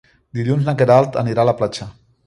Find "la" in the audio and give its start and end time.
1.51-1.57